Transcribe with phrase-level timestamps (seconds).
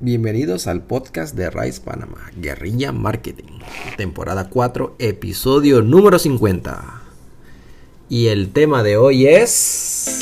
[0.00, 3.58] Bienvenidos al podcast de Rice Panama, Guerrilla Marketing,
[3.96, 7.02] temporada 4, episodio número 50.
[8.08, 10.20] Y el tema de hoy es...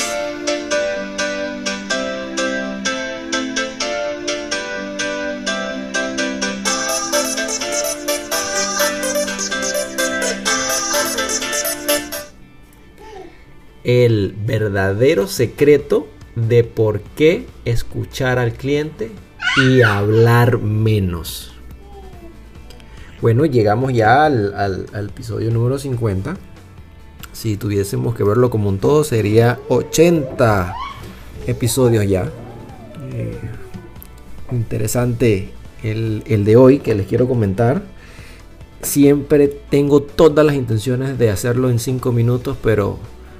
[13.83, 19.11] El verdadero secreto de por qué escuchar al cliente
[19.57, 21.51] y hablar menos.
[23.21, 26.37] Bueno, llegamos ya al, episodio número 50.
[27.33, 30.75] Si tuviésemos que verlo como un todo, sería 80
[31.47, 32.29] episodios ya.
[33.13, 33.39] Eh,
[34.51, 35.49] interesante
[35.83, 37.81] el, el de hoy que les quiero comentar.
[38.83, 42.99] Siempre tengo todas las intenciones de hacerlo en 5 minutos, pero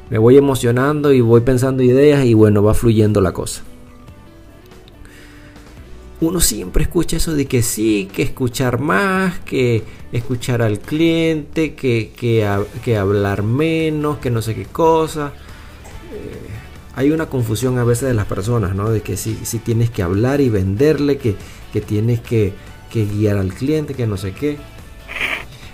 [0.09, 3.61] me voy emocionando y voy pensando ideas y bueno, va fluyendo la cosa.
[6.19, 12.11] Uno siempre escucha eso de que sí, que escuchar más, que escuchar al cliente, que,
[12.15, 15.33] que, hablar menos, que no sé qué cosa.
[16.11, 16.49] Eh,
[16.95, 18.89] hay una confusión a veces de las personas, ¿no?
[18.89, 21.35] De que si, tienes que hablar y venderle, que,
[21.81, 22.53] tienes que,
[22.89, 24.57] que guiar al cliente, que no sé qué.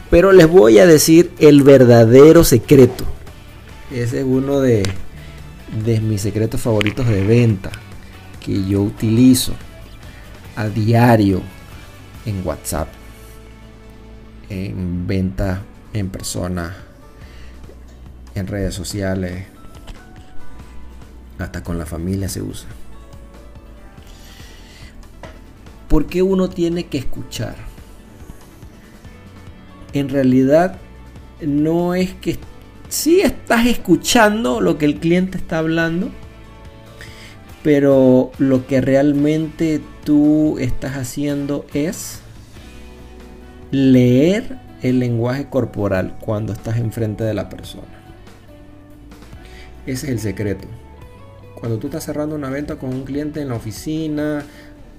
[0.09, 3.05] Pero les voy a decir el verdadero secreto
[3.93, 4.83] ese es uno de,
[6.01, 7.71] mis secretos favoritos de venta
[8.43, 9.53] que yo utilizo
[10.55, 11.41] a diario
[12.25, 12.87] en WhatsApp,
[14.49, 15.61] en venta
[15.93, 16.75] en persona,
[18.35, 19.45] en redes sociales,
[21.39, 22.69] hasta con la familia se usa.
[25.87, 27.55] ¿Por qué uno tiene que escuchar?
[29.93, 30.77] En realidad
[31.41, 32.39] no es que
[32.89, 36.09] sí estás escuchando lo que el cliente está hablando,
[37.63, 42.19] pero lo que realmente tú estás haciendo es
[43.71, 47.87] leer el lenguaje corporal cuando estás enfrente de la persona.
[49.85, 50.67] Ese es el secreto.
[51.55, 54.43] Cuando tú estás cerrando una venta con un cliente en la oficina,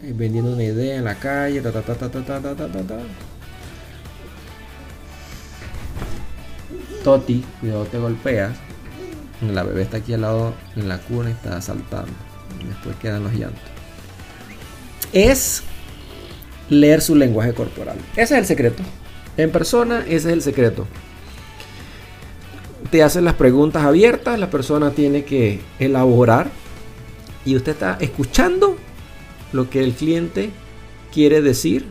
[0.02, 2.82] eh, vendiendo una idea en la calle, ta ta ta ta ta ta ta ta
[2.82, 2.98] ta
[7.04, 8.56] Toti, cuidado te golpeas.
[9.52, 12.33] La bebé está aquí al lado en la cuna y está saltando.
[12.68, 13.62] Después quedan los llantos.
[15.12, 15.62] Es
[16.68, 17.96] leer su lenguaje corporal.
[18.12, 18.82] Ese es el secreto.
[19.36, 20.86] En persona, ese es el secreto.
[22.90, 26.48] Te hacen las preguntas abiertas, la persona tiene que elaborar
[27.44, 28.76] y usted está escuchando
[29.52, 30.50] lo que el cliente
[31.12, 31.86] quiere decir,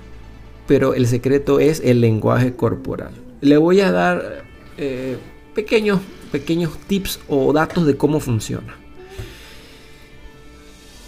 [0.67, 3.11] pero el secreto es el lenguaje corporal.
[3.41, 4.45] Le voy a dar
[4.77, 5.17] eh,
[5.53, 5.99] pequeños,
[6.31, 8.77] pequeños tips o datos de cómo funciona.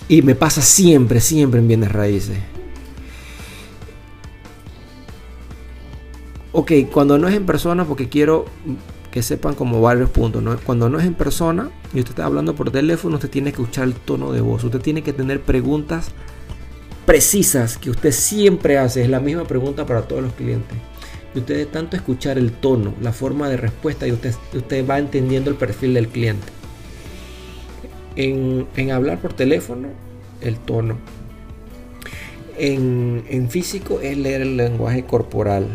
[0.08, 2.38] Y me pasa siempre, siempre en bienes raíces.
[6.52, 8.46] Ok, cuando no es en persona, porque quiero
[9.12, 10.44] que sepan como varios puntos.
[10.66, 13.86] Cuando no es en persona y usted está hablando por teléfono, usted tiene que escuchar
[13.86, 14.64] el tono de voz.
[14.64, 16.12] Usted tiene que tener preguntas
[17.06, 19.02] precisas que usted siempre hace.
[19.04, 20.78] Es la misma pregunta para todos los clientes
[21.36, 25.50] y usted tanto escuchar el tono, la forma de respuesta y usted, usted va entendiendo
[25.50, 26.48] el perfil del cliente.
[28.16, 29.90] En, hablar por teléfono,
[30.42, 30.98] el tono.
[32.58, 35.68] En, físico es leer el lenguaje corporal.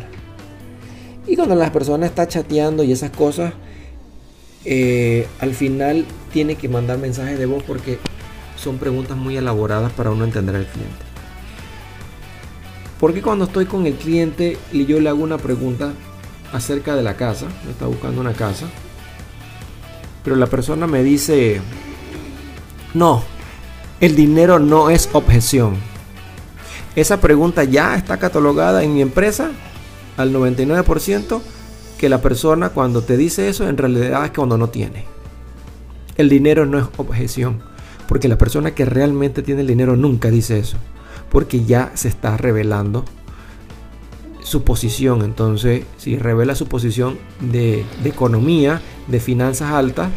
[1.27, 3.53] Y cuando la persona está chateando y esas cosas,
[4.65, 7.99] eh, al final tiene que mandar mensajes de voz porque
[8.57, 11.11] son preguntas muy elaboradas para uno entender al cliente.
[12.99, 15.95] Porque cuando estoy con el cliente y yo le hago una pregunta
[16.53, 18.67] acerca de la casa, está buscando una casa,
[20.23, 21.61] pero la persona me dice,
[22.95, 23.23] no,
[24.01, 25.77] el dinero no es objeción.
[26.97, 29.51] Esa pregunta ya está catalogada en mi empresa
[30.17, 31.41] al 99%
[31.99, 35.05] que la persona cuando te dice eso en realidad es cuando no tiene.
[36.17, 37.63] El dinero no es objeción,
[38.09, 40.77] porque la persona que realmente tiene el dinero nunca dice eso
[41.31, 43.05] porque ya se está revelando
[44.43, 45.23] su posición.
[45.23, 50.11] Entonces, si revela su posición de, economía, de finanzas altas,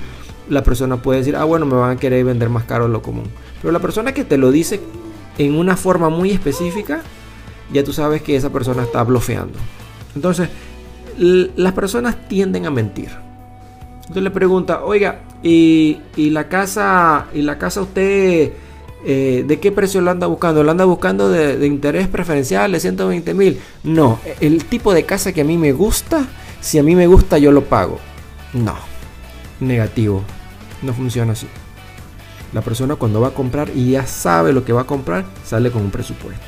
[0.50, 3.02] la persona puede decir, ah, bueno, me van a querer vender más caro de lo
[3.02, 3.26] común.
[3.62, 4.80] Pero la persona que te lo dice
[5.38, 7.02] en una forma muy específica,
[7.72, 9.58] ya tú sabes que esa persona está bloqueando.
[10.16, 10.50] Entonces,
[11.18, 13.10] las personas tienden a mentir.
[14.02, 18.52] Entonces le pregunta, oiga, ¿y, y la casa, y la casa usted
[19.06, 20.64] eh, ¿De qué precio lo anda buscando?
[20.64, 23.60] ¿Lo anda buscando de, interés preferencial de 120 mil?
[23.84, 26.26] No, el tipo de casa que a mí me gusta,
[26.62, 28.00] si a mí me gusta yo lo pago.
[28.54, 28.76] No,
[29.60, 30.24] negativo,
[30.82, 31.48] no funciona así.
[32.54, 35.72] La persona cuando va a comprar y ya sabe lo que va a comprar, sale
[35.72, 36.46] con un presupuesto.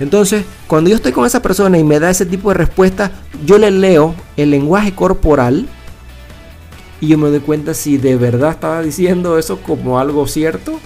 [0.00, 3.12] Entonces, cuando yo estoy con esa persona y me da ese tipo de respuesta,
[3.44, 5.68] yo le leo el lenguaje corporal
[7.00, 10.80] y yo me doy cuenta si de verdad estaba diciendo eso como algo cierto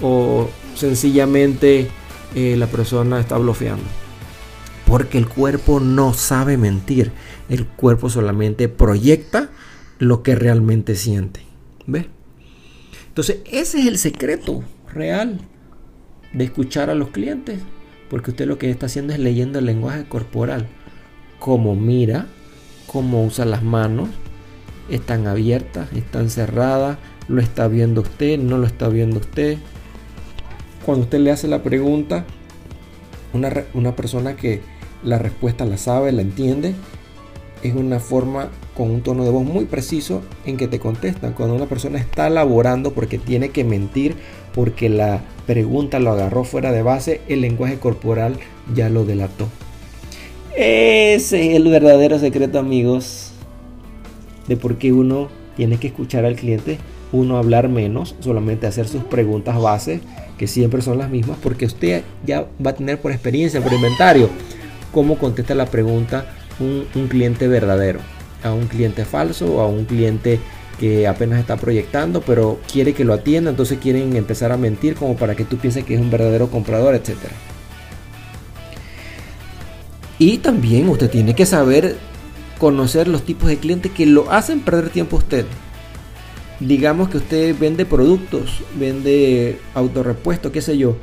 [0.00, 1.90] o sencillamente
[2.34, 3.84] eh, la persona está bloqueando.
[4.86, 7.10] Porque el cuerpo no sabe mentir.
[7.48, 9.50] El cuerpo solamente proyecta
[9.98, 11.40] lo que realmente siente.
[11.86, 12.06] ¿Ves?
[13.08, 14.62] Entonces, ese es el secreto
[14.92, 15.40] real
[16.32, 17.60] de escuchar a los clientes.
[18.10, 20.68] Porque usted lo que está haciendo es leyendo el lenguaje corporal.
[21.38, 22.26] Cómo mira,
[22.86, 24.08] cómo usa las manos.
[24.90, 26.98] Están abiertas, están cerradas.
[27.28, 29.58] Lo está viendo usted, no lo está viendo usted.
[30.84, 32.24] Cuando usted le hace la pregunta,
[33.32, 34.60] una, una persona que
[35.02, 36.74] la respuesta la sabe, la entiende,
[37.66, 41.32] es una forma con un tono de voz muy preciso en que te contestan.
[41.32, 44.16] Cuando una persona está laborando porque tiene que mentir,
[44.54, 48.38] porque la pregunta lo agarró fuera de base, el lenguaje corporal
[48.74, 49.48] ya lo delató.
[50.56, 53.32] Ese es el verdadero secreto, amigos,
[54.48, 56.78] de por qué uno tiene que escuchar al cliente,
[57.12, 60.00] uno hablar menos, solamente hacer sus preguntas base,
[60.38, 64.28] que siempre son las mismas, porque usted ya va a tener por experiencia, por inventario,
[64.92, 66.26] cómo contesta la pregunta
[66.60, 68.00] un, cliente verdadero,
[68.42, 70.40] a un cliente falso o a un cliente
[70.78, 75.16] que apenas está proyectando, pero quiere que lo atienda, entonces quieren empezar a mentir como
[75.16, 77.14] para que tú pienses que es un verdadero comprador, etc.
[80.18, 81.96] Y también usted tiene que saber
[82.58, 85.46] conocer los tipos de clientes que lo hacen perder tiempo a usted.
[86.60, 90.96] Digamos que usted vende productos, vende autorrepuesto, qué sé yo.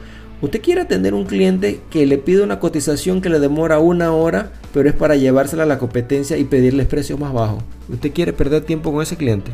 [0.44, 4.52] Usted quiere atender un cliente que le pide una cotización que le demora una hora,
[4.74, 7.64] pero es para llevársela a la competencia y pedirles precios más bajos.
[7.88, 9.54] ¿Usted quiere perder tiempo con ese cliente?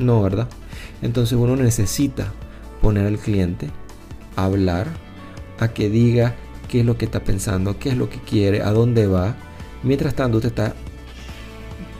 [0.00, 0.48] No, ¿verdad?
[1.02, 2.32] Entonces uno necesita
[2.82, 3.70] poner al cliente
[4.34, 4.88] a hablar,
[5.60, 6.34] a que diga
[6.66, 9.36] qué es lo que está pensando, qué es lo que quiere, a dónde va.
[9.84, 10.74] Mientras tanto, usted está,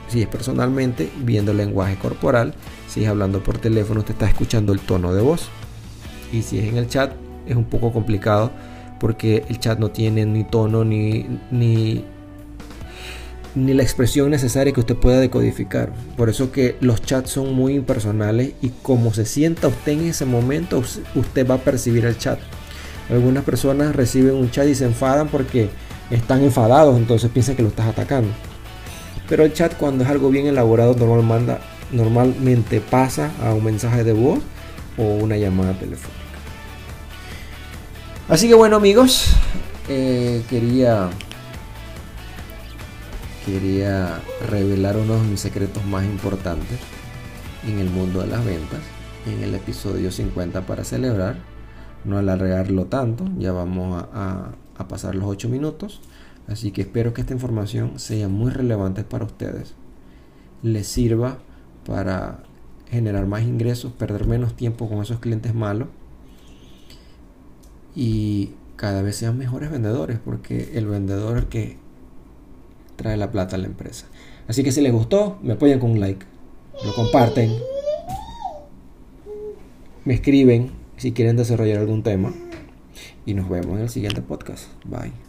[0.08, 2.54] si es personalmente, viendo el lenguaje corporal,
[2.88, 5.50] si es hablando por teléfono, usted está escuchando el tono de voz.
[6.32, 7.12] Y si es en el chat,
[7.48, 8.50] es un poco complicado
[8.98, 12.04] porque el chat no tiene ni tono ni, ni,
[13.54, 15.92] ni la expresión necesaria que usted pueda decodificar.
[16.16, 20.24] Por eso que los chats son muy impersonales y como se sienta usted en ese
[20.24, 20.82] momento,
[21.14, 22.38] usted va a percibir el chat.
[23.10, 25.70] Algunas personas reciben un chat y se enfadan porque
[26.10, 28.30] están enfadados, entonces piensan que lo estás atacando.
[29.28, 31.60] Pero el chat cuando es algo bien elaborado normal manda,
[31.92, 34.40] normalmente pasa a un mensaje de voz
[34.96, 36.27] o una llamada telefónica.
[38.28, 39.34] Así que bueno amigos,
[39.88, 41.08] eh, quería
[43.46, 44.20] quería
[44.50, 46.78] revelar uno de mis secretos más importantes
[47.66, 48.80] en el mundo de las ventas
[49.26, 51.36] en el episodio 50 para celebrar,
[52.04, 56.02] no alargarlo tanto, ya vamos a, a pasar los 8 minutos,
[56.48, 59.74] así que espero que esta información sea muy relevante para ustedes,
[60.62, 61.38] les sirva
[61.86, 62.40] para
[62.90, 65.88] generar más ingresos, perder menos tiempo con esos clientes malos
[67.94, 71.76] y cada vez sean mejores vendedores, porque el vendedor es el que
[72.96, 74.06] trae la plata a la empresa.
[74.46, 76.24] Así que si les gustó, me apoyan con un like,
[76.84, 77.52] lo comparten,
[80.04, 82.32] me escriben si quieren desarrollar algún tema
[83.26, 84.64] y nos vemos en el siguiente podcast.
[84.84, 85.27] Bye.